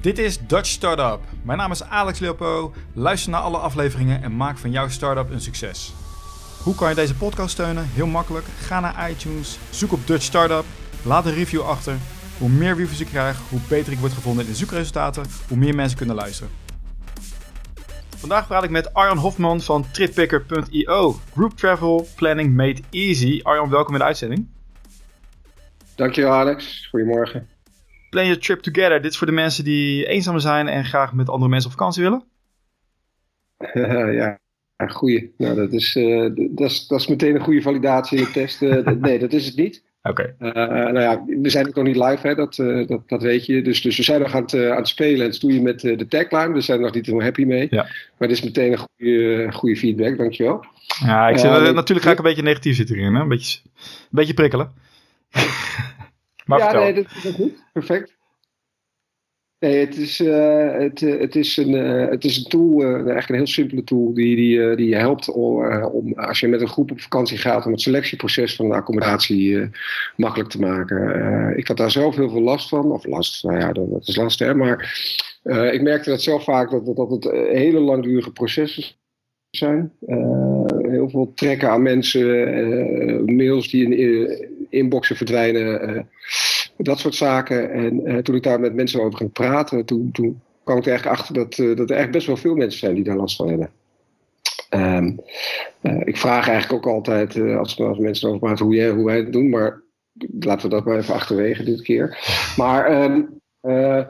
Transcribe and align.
Dit 0.00 0.18
is 0.18 0.38
Dutch 0.46 0.68
Startup. 0.68 1.20
Mijn 1.42 1.58
naam 1.58 1.70
is 1.70 1.82
Alex 1.82 2.18
Leopo. 2.18 2.72
Luister 2.92 3.30
naar 3.30 3.40
alle 3.40 3.56
afleveringen 3.56 4.22
en 4.22 4.36
maak 4.36 4.58
van 4.58 4.70
jouw 4.70 4.88
startup 4.88 5.30
een 5.30 5.40
succes. 5.40 5.92
Hoe 6.62 6.74
kan 6.74 6.88
je 6.88 6.94
deze 6.94 7.14
podcast 7.14 7.50
steunen? 7.50 7.84
Heel 7.88 8.06
makkelijk. 8.06 8.46
Ga 8.58 8.80
naar 8.80 9.10
iTunes, 9.10 9.58
zoek 9.70 9.92
op 9.92 10.06
Dutch 10.06 10.24
Startup, 10.24 10.64
laat 11.04 11.26
een 11.26 11.34
review 11.34 11.60
achter. 11.60 11.96
Hoe 12.38 12.48
meer 12.48 12.76
reviews 12.76 13.00
ik 13.00 13.06
krijg, 13.06 13.38
hoe 13.48 13.60
beter 13.68 13.92
ik 13.92 13.98
word 13.98 14.12
gevonden 14.12 14.44
in 14.44 14.50
de 14.50 14.56
zoekresultaten, 14.56 15.24
hoe 15.48 15.56
meer 15.56 15.74
mensen 15.74 15.98
kunnen 15.98 16.16
luisteren. 16.16 16.52
Vandaag 18.16 18.46
praat 18.46 18.64
ik 18.64 18.70
met 18.70 18.94
Arjan 18.94 19.18
Hofman 19.18 19.60
van 19.60 19.90
trippicker.io. 19.92 21.20
Group 21.32 21.56
Travel 21.56 22.08
Planning 22.16 22.54
Made 22.54 22.80
Easy. 22.90 23.40
Arjan, 23.42 23.70
welkom 23.70 23.92
in 23.92 24.00
de 24.00 24.06
uitzending. 24.06 24.48
Dankjewel 25.94 26.32
Alex, 26.32 26.86
goedemorgen. 26.90 27.48
Plan 28.10 28.24
your 28.24 28.40
trip 28.40 28.60
together. 28.60 29.02
Dit 29.02 29.10
is 29.10 29.18
voor 29.18 29.26
de 29.26 29.32
mensen 29.32 29.64
die 29.64 30.06
eenzaam 30.06 30.38
zijn 30.38 30.68
en 30.68 30.84
graag 30.84 31.12
met 31.12 31.28
andere 31.28 31.50
mensen 31.50 31.70
op 31.70 31.76
vakantie 31.76 32.02
willen? 32.02 32.22
ja, 34.14 34.38
goeie. 34.88 35.34
Nou, 35.36 35.54
dat 35.54 35.72
is, 35.72 35.96
uh, 35.96 36.30
dat, 36.34 36.70
is, 36.70 36.86
dat 36.86 37.00
is 37.00 37.06
meteen 37.06 37.34
een 37.34 37.40
goede 37.40 37.62
validatie 37.62 38.18
in 38.18 38.24
de 38.24 38.30
test. 38.30 38.62
Uh, 38.62 38.86
nee, 38.86 39.18
dat 39.18 39.32
is 39.32 39.46
het 39.46 39.56
niet. 39.56 39.82
Oké. 40.02 40.34
Okay. 40.38 40.52
Uh, 40.52 40.92
nou 40.92 41.00
ja, 41.00 41.24
we 41.40 41.50
zijn 41.50 41.68
ook 41.68 41.74
nog 41.74 41.84
niet 41.84 41.96
live, 41.96 42.26
hè, 42.26 42.34
dat, 42.34 42.54
dat, 42.86 43.08
dat 43.08 43.22
weet 43.22 43.46
je. 43.46 43.62
Dus, 43.62 43.82
dus 43.82 43.96
we 43.96 44.02
zijn 44.02 44.20
nog 44.20 44.34
aan 44.34 44.42
het, 44.42 44.54
aan 44.54 44.76
het 44.76 44.88
spelen 44.88 45.26
en 45.26 45.34
stoeien 45.34 45.62
met 45.62 45.80
de 45.80 46.06
tagline. 46.08 46.52
We 46.52 46.60
zijn 46.60 46.78
er 46.78 46.84
nog 46.84 46.94
niet 46.94 47.06
helemaal 47.06 47.26
happy 47.26 47.44
mee. 47.44 47.66
Ja. 47.70 47.82
Maar 48.18 48.28
dit 48.28 48.36
is 48.36 48.42
meteen 48.42 48.72
een 48.72 48.78
goede, 48.78 49.52
goede 49.52 49.76
feedback, 49.76 50.18
dankjewel. 50.18 50.64
Ja, 51.04 51.28
ik 51.28 51.38
zit, 51.38 51.50
natuurlijk 51.50 52.06
ga 52.06 52.10
ik 52.10 52.18
een 52.18 52.24
beetje 52.24 52.42
negatief 52.42 52.76
zitten 52.76 52.96
erin. 52.96 53.14
Hè? 53.14 53.20
Een, 53.20 53.28
beetje, 53.28 53.60
een 53.74 54.08
beetje 54.10 54.34
prikkelen. 54.34 54.72
Maar 56.50 56.74
ja, 56.74 56.80
nee, 56.80 56.94
dat, 56.94 57.04
dat 57.04 57.24
is 57.24 57.34
goed. 57.34 57.64
Perfect. 57.72 58.18
Nee, 59.60 59.78
het 59.78 59.96
is, 59.96 60.20
uh, 60.20 60.72
het, 60.72 61.00
het, 61.00 61.36
is 61.36 61.56
een, 61.56 61.70
uh, 61.70 62.08
het 62.08 62.24
is 62.24 62.36
een 62.36 62.44
tool, 62.44 62.82
uh, 62.82 62.94
eigenlijk 62.94 63.28
een 63.28 63.34
heel 63.34 63.46
simpele 63.46 63.84
tool, 63.84 64.14
die, 64.14 64.36
die, 64.36 64.76
die 64.76 64.88
je 64.88 64.96
helpt 64.96 65.30
om, 65.30 65.64
om, 65.84 66.12
als 66.14 66.40
je 66.40 66.48
met 66.48 66.60
een 66.60 66.68
groep 66.68 66.90
op 66.90 67.00
vakantie 67.00 67.38
gaat, 67.38 67.66
om 67.66 67.72
het 67.72 67.80
selectieproces 67.80 68.56
van 68.56 68.68
de 68.68 68.74
accommodatie 68.74 69.70
makkelijk 70.16 70.50
te 70.50 70.60
maken. 70.60 71.58
ik 71.58 71.68
had 71.68 71.76
daar 71.76 71.90
zelf 71.90 72.16
heel 72.16 72.30
veel 72.30 72.40
last 72.40 72.68
van, 72.68 72.92
of 72.92 73.06
last, 73.06 73.44
nou 73.44 73.58
ja, 73.58 73.72
dat, 73.72 73.90
dat 73.90 74.08
is 74.08 74.16
last, 74.16 74.38
hè, 74.38 74.54
maar 74.54 74.78
ik 75.72 75.82
merkte 75.82 76.10
dat 76.10 76.22
zelf 76.22 76.44
vaak 76.44 76.70
dat, 76.70 76.96
dat 76.96 77.10
het 77.10 77.24
hele 77.30 77.80
langdurige 77.80 78.32
processen 78.32 78.84
zijn. 79.50 79.92
heel 80.78 81.08
veel 81.08 81.32
trekken 81.34 81.70
aan 81.70 81.82
mensen, 81.82 83.34
mails 83.36 83.70
die 83.70 83.84
in 83.84 83.92
inboxen 84.70 85.16
verdwijnen 85.16 86.08
dat 86.76 86.98
soort 86.98 87.14
zaken. 87.14 87.70
En 87.70 88.10
uh, 88.10 88.18
toen 88.18 88.34
ik 88.34 88.42
daar 88.42 88.60
met 88.60 88.74
mensen 88.74 89.00
over 89.02 89.16
ging 89.16 89.32
praten, 89.32 89.84
toen, 89.84 90.10
toen 90.12 90.40
kwam 90.64 90.78
ik 90.78 90.84
er 90.84 90.90
eigenlijk 90.90 91.20
achter 91.20 91.34
dat, 91.34 91.58
uh, 91.58 91.76
dat 91.76 91.90
er 91.90 91.96
echt 91.96 92.10
best 92.10 92.26
wel 92.26 92.36
veel 92.36 92.54
mensen 92.54 92.78
zijn 92.78 92.94
die 92.94 93.04
daar 93.04 93.16
last 93.16 93.36
van 93.36 93.48
hebben. 93.48 93.70
Uh, 94.70 95.06
ik 96.04 96.16
vraag 96.16 96.48
eigenlijk 96.48 96.86
ook 96.86 96.94
altijd, 96.94 97.40
als, 97.40 97.78
mensen 97.98 98.28
over 98.28 98.40
praten, 98.40 98.66
hoe, 98.66 98.74
jij, 98.74 98.90
hoe 98.90 99.04
wij 99.04 99.16
het 99.16 99.32
doen. 99.32 99.48
Maar 99.48 99.82
laten 100.40 100.68
we 100.68 100.74
dat 100.74 100.84
maar 100.84 100.98
even 100.98 101.14
achterwege 101.14 101.64
dit 101.64 101.82
keer. 101.82 102.18
Maar 102.56 103.02
um, 103.02 103.39
uh, 103.62 104.02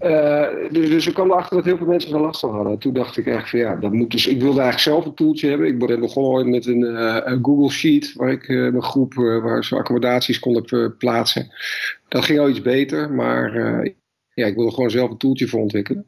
uh, 0.00 0.48
dus, 0.70 0.88
dus 0.88 1.06
ik 1.06 1.14
kwam 1.14 1.30
erachter 1.30 1.56
dat 1.56 1.64
heel 1.64 1.76
veel 1.76 1.86
mensen 1.86 2.14
er 2.14 2.20
last 2.20 2.40
van 2.40 2.54
hadden. 2.54 2.78
Toen 2.78 2.92
dacht 2.92 3.16
ik 3.16 3.26
echt 3.26 3.50
van 3.50 3.58
ja, 3.58 3.76
dat 3.76 3.92
moet 3.92 4.10
dus. 4.10 4.26
Ik 4.26 4.40
wilde 4.40 4.60
eigenlijk 4.60 4.90
zelf 4.90 5.04
een 5.04 5.14
toeltje 5.14 5.48
hebben. 5.48 5.66
Ik 5.66 5.78
ben 5.78 6.00
begonnen 6.00 6.50
met 6.50 6.66
een, 6.66 6.80
uh, 6.80 7.18
een 7.24 7.44
Google 7.44 7.70
Sheet 7.70 8.12
waar 8.14 8.30
ik 8.30 8.48
mijn 8.48 8.82
groep, 8.82 9.14
waar 9.14 9.64
ze 9.64 9.76
accommodaties 9.76 10.38
konden 10.38 10.96
plaatsen. 10.96 11.50
Dat 12.08 12.24
ging 12.24 12.38
al 12.38 12.48
iets 12.48 12.62
beter, 12.62 13.10
maar 13.10 13.54
ja, 14.34 14.46
ik 14.46 14.54
wilde 14.54 14.72
gewoon 14.72 14.90
zelf 14.90 15.10
een 15.10 15.16
toeltje 15.16 15.48
voor 15.48 15.60
ontwikkelen. 15.60 16.04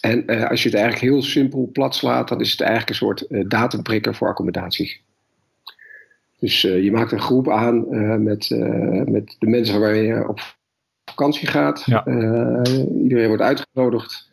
En 0.00 0.48
als 0.48 0.62
je 0.62 0.68
het 0.68 0.78
eigenlijk 0.78 1.12
heel 1.12 1.22
simpel 1.22 1.70
plat 1.72 1.94
slaat, 1.94 2.28
dan 2.28 2.40
is 2.40 2.50
het 2.50 2.60
eigenlijk 2.60 2.90
een 2.90 2.96
soort 2.96 3.26
datumprikker 3.50 4.14
voor 4.14 4.28
accommodaties. 4.28 5.02
Dus 6.38 6.60
je 6.60 6.90
maakt 6.92 7.12
een 7.12 7.20
groep 7.20 7.48
aan 7.48 7.86
met, 8.22 8.50
met 9.06 9.36
de 9.38 9.46
mensen 9.46 9.80
waar 9.80 9.96
je 9.96 10.28
op 10.28 10.40
vakantie 11.14 11.48
gaat. 11.48 11.82
Ja. 11.86 12.06
Uh, 12.06 13.02
iedereen 13.02 13.26
wordt 13.26 13.42
uitgenodigd. 13.42 14.30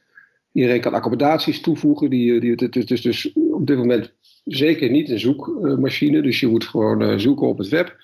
Iedereen 0.52 0.82
kan 0.82 0.94
accommodaties 0.94 1.62
toevoegen. 1.62 2.10
Die, 2.10 2.40
die, 2.40 2.52
het, 2.52 2.76
is 2.76 2.86
dus, 2.86 3.02
dus 3.02 3.34
op 3.34 3.68
dit 3.68 3.78
moment 3.78 4.14
zeker 4.46 4.90
niet 4.90 5.10
een 5.10 5.20
zoekmachine. 5.20 6.22
Dus 6.22 6.40
je 6.40 6.48
moet 6.48 6.64
gewoon 6.64 7.02
uh, 7.02 7.18
zoeken 7.18 7.48
op 7.48 7.58
het 7.58 7.70
web. 7.70 7.98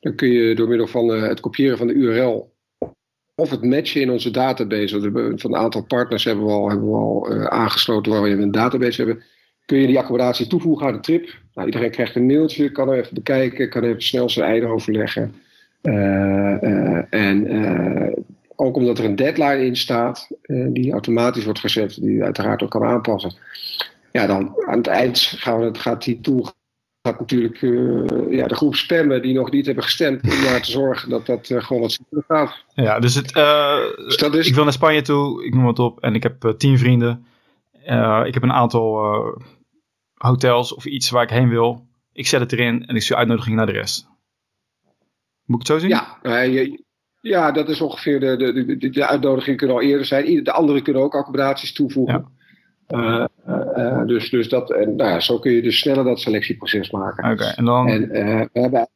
Dan 0.00 0.14
kun 0.14 0.28
je 0.28 0.54
door 0.54 0.68
middel 0.68 0.86
van 0.86 1.10
uh, 1.10 1.22
het 1.22 1.40
kopiëren 1.40 1.78
van 1.78 1.86
de 1.86 1.92
URL 1.92 2.52
of 3.34 3.50
het 3.50 3.64
matchen 3.64 4.00
in 4.00 4.10
onze 4.10 4.30
database. 4.30 5.00
Van 5.36 5.54
een 5.54 5.60
aantal 5.60 5.84
partners 5.84 6.24
hebben 6.24 6.44
we 6.44 6.52
al, 6.52 6.68
hebben 6.68 6.88
we 6.88 6.96
al 6.96 7.48
aangesloten 7.48 8.12
waar 8.12 8.22
we 8.22 8.30
een 8.30 8.50
database 8.50 9.02
hebben. 9.02 9.24
Kun 9.66 9.78
je 9.78 9.86
die 9.86 9.98
accommodatie 9.98 10.46
toevoegen 10.46 10.86
aan 10.86 10.92
de 10.92 11.00
trip. 11.00 11.38
Nou, 11.54 11.66
iedereen 11.66 11.90
krijgt 11.90 12.16
een 12.16 12.26
mailtje, 12.26 12.72
kan 12.72 12.88
er 12.88 12.98
even 12.98 13.14
bekijken, 13.14 13.70
kan 13.70 13.82
even 13.82 14.02
snel 14.02 14.30
zijn 14.30 14.48
eigen 14.48 14.68
overleggen. 14.68 15.34
Uh, 15.82 16.62
uh, 16.62 17.02
en 17.10 17.54
uh, 17.54 18.16
ook 18.56 18.76
omdat 18.76 18.98
er 18.98 19.04
een 19.04 19.16
deadline 19.16 19.64
in 19.64 19.76
staat, 19.76 20.28
die 20.68 20.92
automatisch 20.92 21.44
wordt 21.44 21.58
gezet, 21.58 21.94
die 22.00 22.14
je 22.14 22.24
uiteraard 22.24 22.62
ook 22.62 22.70
kan 22.70 22.84
aanpassen. 22.84 23.34
Ja, 24.12 24.26
dan 24.26 24.54
aan 24.66 24.78
het 24.78 24.86
eind 24.86 25.18
gaan 25.18 25.60
we, 25.60 25.78
gaat 25.78 26.04
die 26.04 26.20
tool 26.20 26.50
gaat 27.02 27.18
natuurlijk 27.18 27.60
ja, 28.30 28.46
de 28.46 28.54
groep 28.54 28.74
spammen 28.74 29.22
die 29.22 29.34
nog 29.34 29.50
niet 29.50 29.66
hebben 29.66 29.84
gestemd, 29.84 30.22
om 30.22 30.28
maar 30.28 30.62
te 30.62 30.70
zorgen 30.70 31.10
dat 31.10 31.26
dat 31.26 31.46
gewoon 31.56 31.82
wat 31.82 31.98
gaat. 32.28 32.64
Ja, 32.74 33.00
dus, 33.00 33.14
het, 33.14 33.32
dus 33.96 34.16
dat 34.16 34.34
is... 34.34 34.46
ik 34.46 34.54
wil 34.54 34.64
naar 34.64 34.72
Spanje 34.72 35.02
toe, 35.02 35.44
ik 35.44 35.54
noem 35.54 35.66
het 35.66 35.78
op, 35.78 36.00
en 36.00 36.14
ik 36.14 36.22
heb 36.22 36.54
tien 36.56 36.78
vrienden. 36.78 37.26
ik 38.24 38.34
heb 38.34 38.42
een 38.42 38.52
aantal 38.52 39.00
hotels 40.14 40.74
of 40.74 40.84
iets 40.84 41.10
waar 41.10 41.22
ik 41.22 41.30
heen 41.30 41.48
wil. 41.48 41.86
Ik 42.12 42.26
zet 42.26 42.40
het 42.40 42.52
erin 42.52 42.86
en 42.86 42.96
ik 42.96 43.02
stuur 43.02 43.16
uitnodiging 43.16 43.56
naar 43.56 43.66
de 43.66 43.72
rest. 43.72 44.10
Moet 45.44 45.60
ik 45.60 45.66
het 45.66 45.76
zo 45.76 45.78
zien? 45.78 45.88
Ja, 45.88 46.18
uh, 46.22 46.76
ja 47.20 47.52
dat 47.52 47.68
is 47.68 47.80
ongeveer 47.80 48.20
de, 48.20 48.36
de, 48.36 48.76
de, 48.76 48.90
de 48.90 49.06
uitnodiging 49.06 49.56
kunnen 49.56 49.76
al 49.76 49.82
eerder 49.82 50.06
zijn. 50.06 50.44
De 50.44 50.52
anderen 50.52 50.82
kunnen 50.82 51.02
ook 51.02 51.14
accommodaties 51.14 51.72
toevoegen. 51.72 52.14
Ja. 52.14 52.40
Uh, 52.88 53.24
uh, 53.76 54.06
dus, 54.06 54.30
dus 54.30 54.48
dat, 54.48 54.70
en, 54.70 54.96
nou 54.96 55.10
ja, 55.10 55.20
zo 55.20 55.38
kun 55.38 55.52
je 55.52 55.62
dus 55.62 55.78
sneller 55.78 56.04
dat 56.04 56.20
selectieproces 56.20 56.90
maken. 56.90 57.24
Oké, 57.24 57.32
okay, 57.32 57.52
en 57.52 57.64
dan. 57.64 57.88
En, 57.88 58.08
we 58.52 58.60
hebben, 58.60 58.88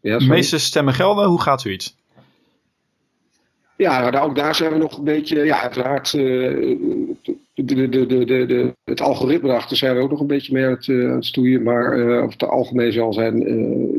ja, 0.00 0.18
de 0.18 0.26
meeste 0.26 0.58
stemmen 0.58 0.94
gelden, 0.94 1.28
hoe 1.28 1.40
gaat 1.40 1.60
zoiets? 1.60 1.98
Ja, 3.76 4.10
nou, 4.10 4.28
ook 4.28 4.36
daar 4.36 4.54
zijn 4.54 4.72
we 4.72 4.78
nog 4.78 4.98
een 4.98 5.04
beetje, 5.04 5.44
ja, 5.44 5.60
uiteraard, 5.60 6.12
de, 6.12 7.14
de, 7.54 7.88
de, 7.88 8.06
de, 8.06 8.24
de, 8.24 8.76
het 8.84 9.00
algoritme 9.00 9.48
erachter 9.48 9.76
zijn 9.76 9.96
we 9.96 10.02
ook 10.02 10.10
nog 10.10 10.20
een 10.20 10.26
beetje 10.26 10.52
mee 10.52 10.64
aan 10.64 10.70
het, 10.70 10.88
aan 10.88 10.94
het 10.96 11.24
stoeien. 11.24 11.62
Maar 11.62 11.92
over 11.92 12.32
het 12.32 12.42
algemeen 12.42 12.92
zal 12.92 13.12
zijn 13.12 13.38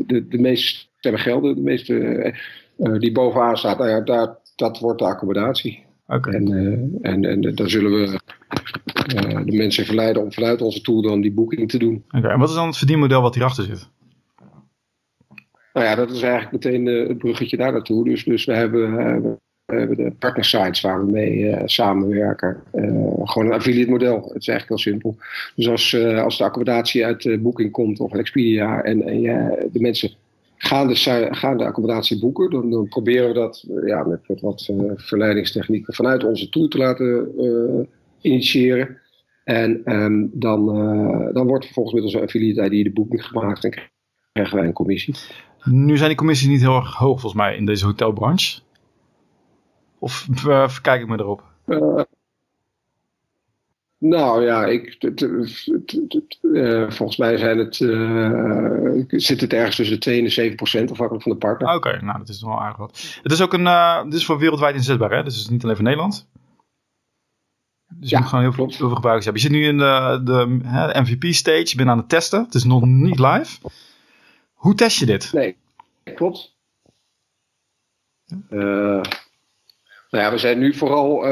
de, 0.06 0.28
de 0.28 0.38
meeste 0.38 0.86
stemmen 1.02 1.20
gelden. 1.20 1.54
De 1.54 1.60
meeste 1.60 1.94
uh, 2.76 2.98
die 2.98 3.12
bovenaan 3.12 3.56
staat, 3.56 3.78
nou 3.78 3.90
ja, 3.90 4.00
daar, 4.00 4.36
dat 4.56 4.78
wordt 4.78 4.98
de 4.98 5.04
accommodatie. 5.04 5.84
Okay. 6.06 6.34
En, 6.34 6.50
uh, 6.50 7.12
en, 7.12 7.24
en 7.24 7.54
dan 7.54 7.68
zullen 7.68 7.90
we 7.90 8.18
de 9.44 9.56
mensen 9.56 9.84
verleiden 9.84 10.22
om 10.22 10.32
vanuit 10.32 10.62
onze 10.62 10.80
tool 10.80 11.02
dan 11.02 11.20
die 11.20 11.32
boeking 11.32 11.68
te 11.70 11.78
doen. 11.78 12.04
Oké, 12.06 12.16
okay. 12.18 12.30
en 12.30 12.38
wat 12.38 12.48
is 12.48 12.54
dan 12.54 12.66
het 12.66 12.76
verdienmodel 12.76 13.22
wat 13.22 13.34
hierachter 13.34 13.64
zit? 13.64 13.88
Nou 15.72 15.86
ja, 15.86 15.94
dat 15.94 16.10
is 16.10 16.22
eigenlijk 16.22 16.52
meteen 16.52 16.86
het 16.86 17.18
bruggetje 17.18 17.56
daar 17.56 17.72
naartoe. 17.72 18.04
Dus, 18.04 18.24
dus 18.24 18.44
we 18.44 18.52
hebben, 18.52 18.92
we 19.64 19.76
hebben 19.76 19.96
de 19.96 20.12
partnersites 20.18 20.80
waar 20.80 21.06
we 21.06 21.12
mee 21.12 21.56
samenwerken. 21.64 22.62
gewoon 23.24 23.46
een 23.46 23.52
affiliate 23.52 23.90
model. 23.90 24.14
Het 24.14 24.40
is 24.40 24.48
eigenlijk 24.48 24.68
heel 24.68 24.92
simpel. 24.92 25.16
Dus 25.54 25.68
als, 25.68 25.96
als 26.16 26.38
de 26.38 26.44
accommodatie 26.44 27.04
uit 27.04 27.42
Booking 27.42 27.70
komt 27.70 28.00
of 28.00 28.12
Expedia 28.12 28.82
en, 28.82 29.02
en 29.02 29.22
de 29.72 29.80
mensen 29.80 30.10
gaan 30.64 30.88
de, 30.88 31.28
gaan 31.30 31.56
de 31.56 31.64
accommodatie 31.64 32.18
boeken, 32.18 32.50
dan, 32.50 32.70
dan 32.70 32.88
proberen 32.88 33.28
we 33.28 33.34
dat 33.34 33.64
ja, 33.86 34.02
met, 34.04 34.28
met 34.28 34.40
wat 34.40 34.68
uh, 34.70 34.92
verleidingstechnieken 34.94 35.94
vanuit 35.94 36.24
onze 36.24 36.48
tool 36.48 36.68
te 36.68 36.78
laten 36.78 37.32
uh, 37.38 37.86
initiëren. 38.20 38.98
En 39.44 39.82
um, 39.84 40.30
dan, 40.32 40.76
uh, 40.76 41.34
dan 41.34 41.46
wordt 41.46 41.64
vervolgens 41.64 41.94
met 41.94 42.04
onze 42.04 42.20
affiliate 42.20 42.74
ID 42.74 42.84
de 42.84 42.92
boeking 42.92 43.24
gemaakt 43.24 43.64
en 43.64 43.90
krijgen 44.32 44.56
wij 44.56 44.66
een 44.66 44.72
commissie. 44.72 45.14
Nu 45.64 45.96
zijn 45.96 46.08
die 46.08 46.18
commissies 46.18 46.48
niet 46.48 46.60
heel 46.60 46.76
erg 46.76 46.94
hoog 46.94 47.20
volgens 47.20 47.42
mij 47.42 47.56
in 47.56 47.66
deze 47.66 47.84
hotelbranche. 47.84 48.60
Of 49.98 50.28
kijk 50.82 51.00
ik 51.00 51.08
me 51.08 51.18
erop? 51.18 51.42
Nou 54.04 54.44
ja, 54.44 54.64
ik, 54.64 54.96
uh, 56.42 56.90
volgens 56.90 57.16
mij 57.18 57.36
zijn 57.36 57.58
het, 57.58 57.80
uh, 57.80 59.04
zit 59.08 59.40
het 59.40 59.52
ergens 59.52 59.76
tussen 59.76 59.94
de 59.94 60.00
2 60.00 60.18
en 60.18 60.24
de 60.24 60.30
7 60.30 60.56
procent 60.56 60.90
afhankelijk 60.90 61.24
van 61.24 61.32
de 61.32 61.38
partner. 61.38 61.74
Oké, 61.74 61.88
okay, 61.88 62.00
nou 62.00 62.18
dat 62.18 62.28
is 62.28 62.42
wel 62.42 62.60
aardig 62.60 62.76
wat. 62.76 63.18
Het 63.22 63.32
is 63.32 63.40
ook 63.40 63.52
een, 63.52 63.64
uh, 63.64 64.04
dit 64.04 64.14
is 64.14 64.24
voor 64.24 64.38
wereldwijd 64.38 64.74
inzetbaar 64.74 65.10
hè? 65.10 65.22
Dus 65.22 65.34
het 65.34 65.42
is 65.42 65.48
niet 65.48 65.62
alleen 65.62 65.74
voor 65.74 65.84
Nederland. 65.84 66.28
Dus 67.88 68.08
je 68.08 68.14
ja, 68.14 68.20
moet 68.20 68.28
gewoon 68.28 68.44
heel 68.44 68.52
veel, 68.52 68.66
heel 68.66 68.76
veel 68.76 68.94
gebruikers 68.94 69.24
hebben. 69.24 69.42
Je 69.42 69.48
zit 69.48 69.58
nu 69.58 69.66
in 69.66 69.78
de, 69.78 70.20
de, 70.24 70.58
de 70.92 71.00
MVP 71.00 71.34
stage, 71.34 71.68
je 71.68 71.76
bent 71.76 71.88
aan 71.88 71.98
het 71.98 72.08
testen. 72.08 72.44
Het 72.44 72.54
is 72.54 72.64
nog 72.64 72.84
niet 72.84 73.18
live. 73.18 73.58
Hoe 74.52 74.74
test 74.74 74.98
je 74.98 75.06
dit? 75.06 75.32
Nee, 75.32 75.56
klopt. 76.14 76.54
Nou 78.48 79.04
ja, 80.10 80.30
we 80.30 80.38
zijn 80.38 80.58
nu 80.58 80.74
vooral 80.74 81.24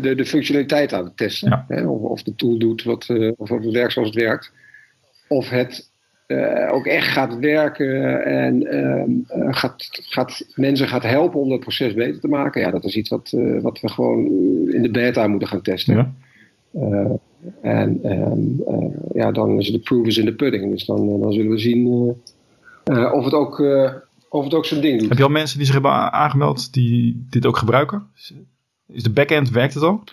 de, 0.00 0.12
de 0.16 0.26
functionaliteit 0.26 0.92
aan 0.92 1.04
het 1.04 1.16
testen. 1.16 1.64
Hè? 1.68 1.86
Of, 1.86 2.00
of, 2.00 2.22
de 2.22 2.34
tool 2.34 2.58
doet 2.58 2.82
wat, 2.82 3.08
of 3.36 3.48
het 3.48 3.70
werkt 3.70 3.92
zoals 3.92 4.08
het 4.08 4.18
werkt. 4.18 4.52
Of 5.28 5.48
het 5.48 5.90
ook 6.70 6.86
echt 6.86 7.06
gaat 7.06 7.38
werken 7.38 8.24
en 8.24 8.66
ehm, 8.66 9.10
gaat, 9.52 9.88
gaat, 9.90 10.46
mensen 10.54 10.88
gaat 10.88 11.02
helpen 11.02 11.40
om 11.40 11.48
dat 11.48 11.60
proces 11.60 11.94
beter 11.94 12.20
te 12.20 12.28
maken. 12.28 12.60
Ja, 12.60 12.70
dat 12.70 12.84
is 12.84 12.96
iets 12.96 13.08
wat, 13.08 13.36
wat 13.60 13.80
we 13.80 13.88
gewoon 13.88 14.26
in 14.70 14.82
de 14.82 14.90
beta 14.90 15.26
moeten 15.26 15.48
gaan 15.48 15.62
testen. 15.62 16.14
Ja. 16.72 17.18
En 17.62 18.00
um, 18.04 18.62
uh, 18.68 18.90
ja, 19.14 19.32
dan 19.32 19.58
is 19.58 19.70
de 19.70 19.78
proof 19.78 20.06
is 20.06 20.18
in 20.18 20.24
the 20.24 20.34
pudding. 20.34 20.70
Dus 20.70 20.84
dan, 20.84 21.08
eh, 21.08 21.20
dan 21.20 21.32
zullen 21.32 21.50
we 21.50 21.58
zien 21.58 21.86
of, 23.12 23.24
het 23.24 23.34
ook, 23.34 23.60
of 24.28 24.44
het 24.44 24.54
ook 24.54 24.64
zijn 24.64 24.80
ding 24.80 24.98
doet. 24.98 25.08
Heb 25.08 25.18
je 25.18 25.24
al 25.24 25.30
mensen 25.30 25.56
die 25.56 25.66
zich 25.66 25.74
hebben 25.74 26.12
aangemeld 26.12 26.72
die 26.72 27.26
dit 27.30 27.46
ook 27.46 27.56
gebruiken? 27.56 28.06
Is 28.92 29.02
de 29.02 29.10
backend, 29.10 29.50
werkt 29.50 29.74
het 29.74 29.82
al? 29.82 30.04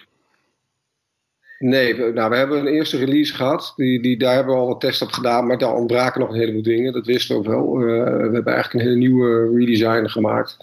Nee, 1.60 1.96
we, 1.96 2.12
nou, 2.14 2.30
we 2.30 2.36
hebben 2.36 2.60
een 2.60 2.68
eerste 2.68 2.98
release 2.98 3.34
gehad. 3.34 3.74
Die, 3.76 4.02
die, 4.02 4.18
daar 4.18 4.36
hebben 4.36 4.54
we 4.54 4.60
al 4.60 4.68
wat 4.68 4.80
tests 4.80 5.02
op 5.02 5.12
gedaan, 5.12 5.48
maar 5.48 5.58
daar 5.58 5.76
ontbraken 5.76 6.20
nog 6.22 6.30
een 6.30 6.40
heleboel 6.40 6.62
dingen. 6.62 6.94
Dat 6.94 7.06
wisten 7.06 7.36
we 7.36 7.42
ook 7.42 7.48
wel. 7.48 7.78
we 7.78 8.30
hebben 8.34 8.54
eigenlijk 8.54 8.74
een 8.74 8.80
hele 8.80 8.96
nieuwe 8.96 9.58
redesign 9.58 10.08
gemaakt. 10.08 10.58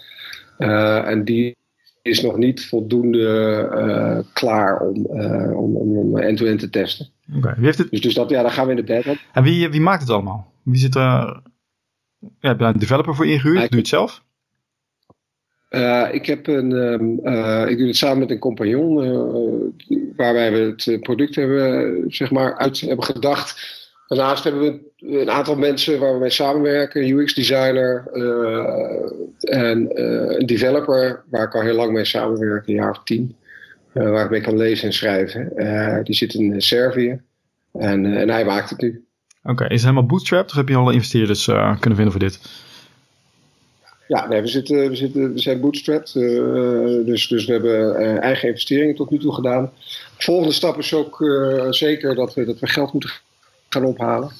en 0.57 1.23
die 1.23 1.55
is 2.05 2.21
nog 2.21 2.37
niet 2.37 2.65
voldoende 2.65 3.69
uh, 3.73 4.33
klaar 4.33 4.79
om, 4.79 5.05
om, 5.55 5.97
om 5.97 6.17
end-to-end 6.17 6.59
te 6.59 6.69
testen. 6.69 7.07
Oké, 7.35 7.53
wie 7.55 7.65
heeft 7.65 7.77
het? 7.77 7.89
Dus, 7.89 8.01
dus 8.01 8.13
dat, 8.13 8.29
ja, 8.29 8.41
daar 8.41 8.51
gaan 8.51 8.65
we 8.65 8.71
in 8.71 8.77
de 8.77 8.83
beta. 8.83 9.13
En 9.33 9.43
wie, 9.43 9.69
wie 9.69 9.81
maakt 9.81 10.01
het 10.01 10.09
allemaal? 10.09 10.53
Wie 10.63 10.79
zit 10.79 10.95
er? 10.95 11.41
Ja, 12.39 12.49
heb 12.49 12.59
je 12.59 12.65
een 12.65 12.79
developer 12.79 13.15
voor 13.15 13.27
ingehuurd? 13.27 13.59
Doe 13.59 13.69
je 13.69 13.77
het 13.77 13.87
zelf? 13.87 14.23
Uh, 15.75 16.07
ik, 16.11 16.25
heb 16.25 16.47
een, 16.47 16.71
um, 16.71 17.11
ik 17.67 17.77
doe 17.77 17.87
het 17.87 17.95
samen 17.95 18.19
met 18.19 18.31
een 18.31 18.39
compagnon, 18.39 18.95
waarbij 20.15 20.51
we 20.51 20.73
het 20.75 21.01
product 21.01 21.35
hebben, 21.35 22.03
zeg 22.07 22.31
maar, 22.31 22.57
uit 22.57 22.79
hebben 22.79 23.05
gedacht. 23.05 23.83
Daarnaast 24.07 24.43
hebben 24.43 24.61
we 24.61 24.79
een 25.19 25.29
aantal 25.29 25.55
mensen 25.55 25.99
waar 25.99 26.13
we 26.13 26.19
mee 26.19 26.29
samenwerken. 26.29 27.09
UX-designer 27.09 28.03
uh, 28.13 29.59
en 29.59 30.01
een 30.01 30.45
developer 30.45 31.23
waar 31.29 31.43
ik 31.43 31.55
al 31.55 31.61
heel 31.61 31.75
lang 31.75 31.91
mee 31.91 32.05
samenwerk, 32.05 32.67
een 32.67 32.73
jaar 32.73 32.91
of 32.91 33.03
tien. 33.03 33.35
Waar 33.91 34.23
ik 34.23 34.29
mee 34.29 34.41
kan 34.41 34.57
lezen 34.57 34.87
en 34.87 34.93
schrijven. 34.93 35.51
die 36.03 36.15
zit 36.15 36.33
in 36.33 36.61
Servië 36.61 37.21
en, 37.73 38.05
en 38.05 38.29
hij 38.29 38.45
maakt 38.45 38.69
het 38.69 38.81
nu. 38.81 39.05
Oké, 39.43 39.63
is 39.63 39.71
het 39.71 39.81
helemaal 39.81 40.05
bootstrapped 40.05 40.51
of 40.51 40.57
heb 40.57 40.69
je 40.69 40.75
al 40.75 40.91
investeerders 40.91 41.45
kunnen 41.45 41.95
vinden 41.95 42.11
voor 42.11 42.19
dit? 42.19 42.39
Ja, 44.07 44.27
nee, 44.27 44.41
we, 44.41 44.47
zitten, 44.47 44.89
we, 44.89 44.95
zitten, 44.95 45.33
we 45.33 45.39
zijn 45.39 45.59
bootstrapped. 45.59 46.13
dus, 47.05 47.27
dus 47.27 47.45
we 47.45 47.51
hebben 47.51 48.21
eigen 48.21 48.47
investeringen 48.47 48.95
tot 48.95 49.09
nu 49.09 49.17
toe 49.17 49.33
gedaan. 49.33 49.71
De 50.17 50.23
volgende 50.23 50.53
stap 50.53 50.77
is 50.77 50.93
ook 50.93 51.17
zeker 51.69 52.15
dat 52.15 52.33
we, 52.33 52.45
dat 52.45 52.59
we 52.59 52.67
geld 52.67 52.93
moeten 52.93 53.09
gaan 53.75 53.85
ophalen. 53.85 54.31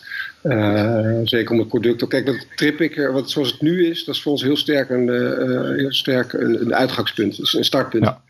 Uh, 0.44 1.20
zeker 1.24 1.52
om 1.52 1.60
het 1.60 1.68
product. 1.68 2.08
Kijk, 2.08 2.26
dat 2.26 2.48
trippicker, 2.56 3.14
wat 3.14 3.30
zoals 3.30 3.52
het 3.52 3.62
nu 3.62 3.88
is, 3.90 4.04
dat 4.04 4.16
is 4.16 4.22
voor 4.22 4.32
ons 4.32 4.44
heel 4.44 4.58
sterk 4.58 4.90
een, 4.90 5.08
uh, 5.08 5.78
heel 5.78 5.94
sterk 5.94 6.34
een, 6.34 6.62
een, 6.62 6.76
uitgangspunt, 6.76 7.38
dus 7.38 7.54
een 7.54 7.66
startpunt. 7.66 8.04
Ja. 8.04 8.22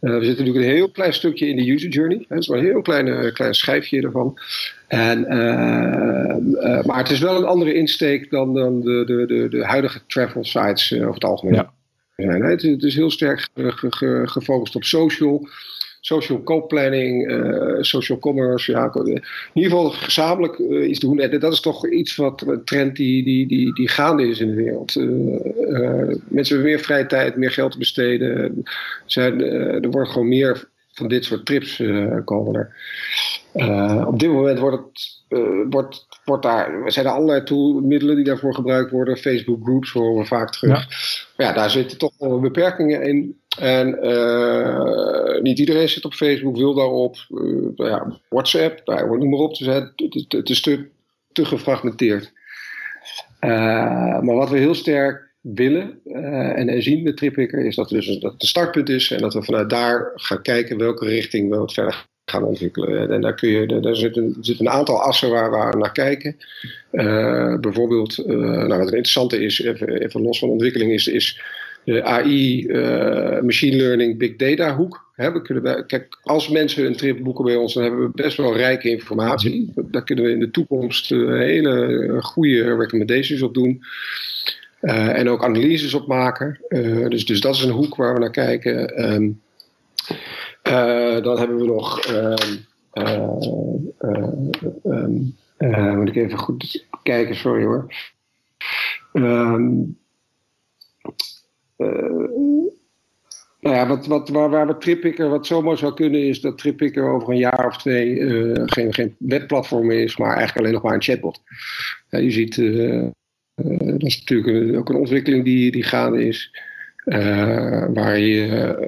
Uh, 0.00 0.18
we 0.18 0.24
zitten 0.24 0.44
natuurlijk 0.44 0.64
een 0.64 0.76
heel 0.76 0.90
klein 0.90 1.12
stukje 1.14 1.48
in 1.48 1.56
de 1.56 1.70
user 1.70 1.88
journey. 1.88 2.24
Het 2.28 2.38
is 2.38 2.48
maar 2.48 2.58
een 2.58 2.64
heel 2.64 2.82
klein, 2.82 3.32
klein 3.32 3.54
schijfje 3.54 4.02
ervan. 4.02 4.38
En, 4.88 5.20
maar 6.86 6.98
het 6.98 7.10
is 7.10 7.20
wel 7.20 7.36
een 7.36 7.44
andere 7.44 7.74
insteek 7.74 8.30
dan, 8.30 8.54
dan 8.54 8.80
de, 8.80 9.04
de, 9.06 9.26
de, 9.26 9.48
de 9.48 9.64
huidige 9.64 10.00
travel 10.06 10.44
sites 10.44 10.92
over 10.94 11.14
het 11.14 11.24
algemeen. 11.24 11.54
Ja. 11.54 11.72
Het, 12.16 12.62
het, 12.62 12.82
is 12.82 12.94
heel 12.94 13.10
sterk 13.10 13.48
gefocust 14.24 14.76
op 14.76 14.84
social 14.84 15.48
social 16.06 16.42
co-planning, 16.42 17.30
uh, 17.30 17.82
social 17.82 18.18
commerce. 18.18 18.72
Ja, 18.72 18.90
in 18.94 19.22
ieder 19.52 19.70
geval 19.70 19.90
gezamenlijk 19.90 20.58
uh, 20.58 20.88
iets 20.88 20.98
doen. 20.98 21.20
En 21.20 21.40
dat 21.40 21.52
is 21.52 21.60
toch 21.60 21.88
iets 21.88 22.16
wat 22.16 22.44
een 22.46 22.64
trend 22.64 22.96
die, 22.96 23.24
die, 23.24 23.46
die, 23.46 23.74
die 23.74 23.88
gaande 23.88 24.28
is 24.28 24.40
in 24.40 24.48
de 24.48 24.54
wereld. 24.54 24.96
Uh, 24.96 25.06
mensen 26.28 26.54
hebben 26.54 26.62
meer 26.62 26.80
vrije 26.80 27.06
tijd, 27.06 27.36
meer 27.36 27.50
geld 27.50 27.72
te 27.72 27.78
besteden. 27.78 28.62
Zijn, 29.06 29.42
er 29.82 29.90
wordt 29.90 30.10
gewoon 30.10 30.28
meer 30.28 30.68
van 30.96 31.08
dit 31.08 31.24
soort 31.24 31.46
trips 31.46 31.82
komen 32.24 32.54
er. 32.54 34.06
op 34.06 34.18
dit 34.18 34.30
moment 34.30 34.58
wordt 34.58 34.76
het, 34.76 35.22
wordt, 35.70 36.06
wordt 36.24 36.42
daar, 36.42 36.92
zijn 36.92 37.06
er 37.06 37.12
allerlei 37.12 37.42
toolmiddelen 37.42 38.16
die 38.16 38.24
daarvoor 38.24 38.54
gebruikt 38.54 38.90
worden. 38.90 39.16
Facebook 39.16 39.62
groups 39.62 39.92
horen 39.92 40.22
we 40.22 40.26
vaak 40.26 40.52
terug. 40.52 40.78
Ja. 40.78 40.86
Maar 41.36 41.46
ja, 41.46 41.52
daar 41.52 41.70
zitten 41.70 41.98
toch 41.98 42.12
wel 42.18 42.40
beperkingen 42.40 43.02
in. 43.02 43.40
En 43.58 43.88
niet 45.42 45.58
iedereen 45.58 45.88
zit 45.88 46.04
op 46.04 46.14
Facebook, 46.14 46.56
wil 46.56 46.74
daarop. 46.74 47.16
Ja, 47.74 48.20
WhatsApp, 48.28 48.80
nou, 48.84 49.18
noem 49.18 49.30
maar 49.30 49.38
op. 49.38 49.56
Dus 49.56 49.66
het, 49.66 49.92
het, 49.96 50.32
het 50.32 50.50
is 50.50 50.60
te, 50.60 50.88
te 51.32 51.44
gefragmenteerd. 51.44 52.32
Maar 53.40 54.34
wat 54.34 54.50
we 54.50 54.58
heel 54.58 54.74
sterk 54.74 55.25
willen 55.54 55.98
en, 56.12 56.68
en, 56.68 56.82
zien 56.82 57.02
met 57.02 57.16
TripWicker 57.16 57.66
is 57.66 57.76
dat, 57.76 57.88
dus, 57.88 58.06
dat 58.06 58.32
het 58.32 58.42
een 58.42 58.48
startpunt 58.48 58.88
is 58.88 59.10
en 59.10 59.20
dat 59.20 59.34
we 59.34 59.42
vanuit 59.42 59.70
daar 59.70 60.12
gaan 60.14 60.42
kijken 60.42 60.78
welke 60.78 61.06
richting 61.06 61.50
we 61.50 61.60
het 61.60 61.72
verder 61.72 62.06
gaan 62.24 62.42
ontwikkelen. 62.42 63.10
En 63.10 63.20
daar, 63.20 63.34
kun 63.34 63.48
je, 63.48 63.80
daar 63.80 63.96
zit, 63.96 64.16
een, 64.16 64.36
zit 64.40 64.60
een 64.60 64.68
aantal 64.68 65.02
assen 65.02 65.30
waar, 65.30 65.50
waar 65.50 65.70
we 65.70 65.78
naar 65.78 65.92
kijken. 65.92 66.36
bijvoorbeeld, 67.60 68.26
nou, 68.26 68.68
wat 68.68 68.78
het 68.78 68.88
interessante 68.88 69.38
is, 69.38 69.62
even, 69.62 69.88
even 69.88 70.22
los 70.22 70.38
van 70.38 70.48
ontwikkeling, 70.48 70.92
is, 70.92 71.06
is 71.06 71.40
de 71.86 72.02
AI, 72.02 72.66
eh, 72.66 73.40
machine 73.40 73.76
learning, 73.76 74.18
big 74.18 74.36
data 74.36 74.76
hoek. 74.76 75.04
Hè, 75.14 75.32
we 75.32 75.42
kunnen 75.42 75.86
kijk, 75.86 76.18
als 76.22 76.48
mensen 76.48 76.86
een 76.86 76.96
trip 76.96 77.22
boeken 77.22 77.44
bij 77.44 77.56
ons, 77.56 77.74
dan 77.74 77.82
hebben 77.82 78.00
we 78.00 78.22
best 78.22 78.36
wel 78.36 78.56
rijke 78.56 78.90
informatie. 78.90 79.72
Daar 79.74 80.04
kunnen 80.04 80.24
we 80.24 80.30
in 80.30 80.38
de 80.38 80.50
toekomst 80.50 81.08
hele 81.08 82.18
goede 82.20 82.76
recommendations 82.76 83.42
op 83.42 83.54
doen. 83.54 83.82
Uh, 84.80 85.18
en 85.18 85.28
ook 85.28 85.44
analyses 85.44 85.94
op 85.94 86.06
maken. 86.06 86.60
dus, 87.08 87.26
dus 87.26 87.40
dat 87.40 87.54
is 87.54 87.62
een 87.62 87.70
hoek 87.70 87.96
waar 87.96 88.14
we 88.14 88.20
naar 88.20 88.30
kijken. 88.30 89.04
Um, 89.12 89.40
dan 91.22 91.38
hebben 91.38 91.56
we 91.56 91.64
nog. 91.64 92.08
Um, 92.38 92.66
moet 95.96 96.08
ik 96.08 96.16
even 96.16 96.38
goed 96.38 96.86
kijken, 97.02 97.36
sorry 97.36 97.64
hoor. 97.64 97.94
Nou 103.60 103.78
ja, 103.78 103.86
wat, 103.86 104.06
wat, 104.06 104.28
waar, 104.28 104.50
waar 104.50 104.66
we 104.66 105.28
wat 105.28 105.46
zomaar 105.46 105.78
zou 105.78 105.94
kunnen, 105.94 106.28
is 106.28 106.40
dat 106.40 106.58
TripPicker 106.58 107.08
over 107.08 107.28
een 107.30 107.38
jaar 107.38 107.66
of 107.66 107.76
twee 107.76 108.16
geen, 108.68 108.94
geen 108.94 109.16
webplatform 109.18 109.90
is, 109.90 110.16
maar 110.16 110.36
eigenlijk 110.36 110.58
alleen 110.58 110.72
nog 110.72 110.82
maar 110.82 110.94
een 110.94 111.02
chatbot. 111.02 111.40
Je 112.08 112.30
ziet, 112.30 112.56
uh, 113.56 113.78
dat 113.78 114.02
is 114.02 114.24
natuurlijk 114.24 114.76
ook 114.76 114.88
een 114.88 114.96
ontwikkeling 114.96 115.44
die, 115.44 115.70
die 115.70 115.82
gaande 115.82 116.26
is. 116.26 116.50
waar 117.94 118.18
je 118.18 118.46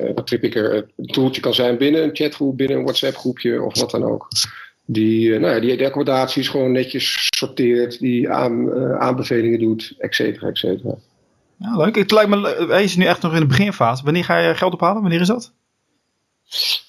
uh, 0.08 0.24
TripPicker 0.24 0.74
een 0.96 1.06
toeltje 1.06 1.40
kan 1.40 1.54
zijn 1.54 1.76
binnen 1.76 2.02
een 2.02 2.10
chatgroep, 2.12 2.56
binnen 2.56 2.76
een 2.76 2.82
WhatsApp 2.82 3.16
groepje 3.16 3.62
of 3.62 3.78
wat 3.78 3.90
dan 3.90 4.04
ook. 4.04 4.28
Die, 4.84 5.38
nou 5.38 5.54
ja, 5.54 5.60
die 5.60 5.76
de 5.76 5.84
accommodaties 5.84 6.48
gewoon 6.48 6.72
netjes 6.72 7.28
sorteert, 7.36 7.98
die 7.98 8.30
aan, 8.30 8.72
aanbevelingen 8.98 9.58
doet, 9.58 9.94
et 9.98 10.14
cetera, 10.14 10.48
et 10.48 10.58
cetera. 10.58 10.94
Leuk. 11.58 11.96
Het 11.96 12.10
lijkt 12.10 12.30
me, 12.30 12.66
hij 12.68 12.84
is 12.84 12.96
nu 12.96 13.04
echt 13.04 13.22
nog 13.22 13.34
in 13.34 13.40
de 13.40 13.46
beginfase. 13.46 14.04
Wanneer 14.04 14.24
ga 14.24 14.38
je 14.38 14.54
geld 14.54 14.72
ophalen? 14.72 15.02
Wanneer 15.02 15.20
is 15.20 15.26
dat? 15.26 15.52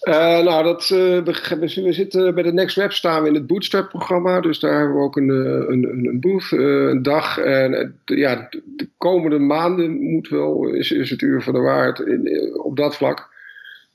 Uh, 0.03 0.39
nou, 0.43 0.63
dat, 0.63 0.87
we, 0.87 1.21
we, 1.59 1.93
zitten 1.93 2.33
bij 2.33 2.43
de 2.43 2.53
Next 2.53 2.75
Web 2.75 2.91
staan 2.91 3.21
we 3.21 3.27
in 3.27 3.33
het 3.33 3.47
Bootstrap-programma. 3.47 4.41
Dus 4.41 4.59
daar 4.59 4.77
hebben 4.77 4.97
we 4.97 5.03
ook 5.03 5.17
een, 5.17 5.29
eh, 5.29 5.69
een, 5.69 6.05
een 6.05 6.19
booth, 6.19 6.51
een 6.51 7.01
dag. 7.03 7.37
En 7.37 7.99
ja, 8.05 8.49
de 8.65 8.89
komende 8.97 9.39
maanden 9.39 10.01
moet 10.01 10.27
wel, 10.27 10.67
is, 10.67 10.91
is 10.91 11.09
het 11.09 11.21
uur 11.21 11.41
van 11.41 11.53
de 11.53 11.59
waard 11.59 11.99
in, 11.99 12.51
op 12.63 12.77
dat 12.77 12.95
vlak. 12.95 13.29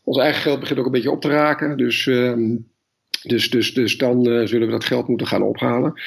Ons 0.02 0.18
eigen 0.18 0.42
geld 0.42 0.60
begint 0.60 0.78
ook 0.78 0.86
een 0.86 0.92
beetje 0.92 1.10
op 1.10 1.20
te 1.20 1.28
raken. 1.28 1.76
Dus, 1.76 2.06
ehm, 2.06 2.56
dus, 3.22 3.50
dus, 3.50 3.74
dus 3.74 3.96
dan 3.96 4.24
zullen 4.24 4.66
we 4.66 4.72
dat 4.72 4.84
geld 4.84 5.08
moeten 5.08 5.26
gaan 5.26 5.42
ophalen. 5.42 6.00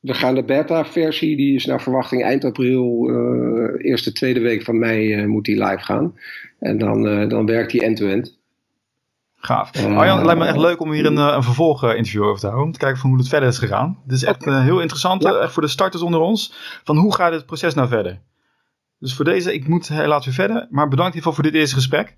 We 0.00 0.14
gaan 0.14 0.34
de 0.34 0.44
beta-versie, 0.44 1.36
die 1.36 1.54
is 1.54 1.66
naar 1.66 1.82
verwachting 1.82 2.22
eind 2.22 2.44
april, 2.44 3.10
uh, 3.10 3.90
eerste, 3.90 4.12
tweede 4.12 4.40
week 4.40 4.62
van 4.62 4.78
mei 4.78 5.14
uh, 5.14 5.26
moet 5.26 5.44
die 5.44 5.64
live 5.64 5.84
gaan. 5.84 6.14
En 6.58 6.78
dan, 6.78 7.06
uh, 7.06 7.28
dan 7.28 7.46
werkt 7.46 7.70
die 7.70 7.82
end-to-end. 7.82 8.38
Gaaf. 9.34 9.76
Arjan, 9.76 10.16
het 10.16 10.26
lijkt 10.26 10.40
me 10.40 10.46
echt 10.46 10.56
leuk 10.56 10.80
om 10.80 10.92
hier 10.92 11.06
een, 11.06 11.16
een 11.16 11.42
vervolginterview 11.42 12.22
over 12.22 12.40
te 12.40 12.46
houden. 12.46 12.66
Om 12.66 12.72
te 12.72 12.78
kijken 12.78 12.98
van 12.98 13.10
hoe 13.10 13.18
het 13.18 13.28
verder 13.28 13.48
is 13.48 13.58
gegaan. 13.58 13.98
Dit 14.04 14.16
is 14.16 14.24
echt 14.24 14.44
heel 14.44 14.80
interessant, 14.80 15.22
ja. 15.22 15.38
echt 15.38 15.52
voor 15.52 15.62
de 15.62 15.68
starters 15.68 16.02
onder 16.02 16.20
ons. 16.20 16.54
Van 16.84 16.96
hoe 16.96 17.14
gaat 17.14 17.32
dit 17.32 17.46
proces 17.46 17.74
nou 17.74 17.88
verder? 17.88 18.20
Dus 18.98 19.14
voor 19.14 19.24
deze, 19.24 19.54
ik 19.54 19.68
moet 19.68 19.88
helaas 19.88 20.24
weer 20.24 20.34
verder. 20.34 20.66
Maar 20.70 20.88
bedankt 20.88 21.14
in 21.14 21.18
ieder 21.18 21.30
geval 21.30 21.32
voor 21.32 21.42
dit 21.42 21.54
eerste 21.54 21.74
gesprek. 21.74 22.16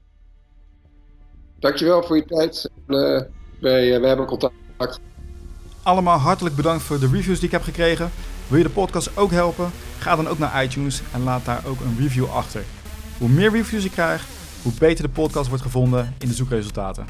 Dankjewel 1.59 2.03
voor 2.03 2.17
je 2.17 2.25
tijd. 2.25 2.71
wij, 3.61 4.01
wij 4.01 4.09
hebben 4.09 4.27
contact 4.27 5.01
allemaal 5.83 6.19
hartelijk 6.19 6.57
bedankt 6.57 6.83
voor 6.83 6.99
de 6.99 7.09
reviews 7.09 7.39
die 7.39 7.47
ik 7.47 7.55
heb 7.55 7.63
gekregen. 7.63 8.11
Wil 8.49 8.59
je 8.59 8.65
de 8.65 8.71
podcast 8.71 9.17
ook 9.17 9.31
helpen? 9.31 9.71
Ga 9.99 10.17
dan 10.17 10.29
ook 10.29 10.39
naar 10.39 10.65
iTunes 10.65 11.03
en 11.13 11.23
laat 11.23 11.45
daar 11.45 11.63
ook 11.67 11.81
een 11.81 11.97
review 11.99 12.31
achter. 12.31 12.65
Hoe 13.19 13.29
meer 13.29 13.51
reviews 13.51 13.85
ik 13.85 13.91
krijg, 13.91 14.27
hoe 14.63 14.73
beter 14.79 15.05
de 15.05 15.11
podcast 15.11 15.49
wordt 15.49 15.63
gevonden 15.63 16.15
in 16.19 16.29
de 16.29 16.35
zoekresultaten. 16.35 17.07